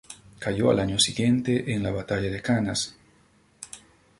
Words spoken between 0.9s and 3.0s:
siguiente en la batalla de Cannas.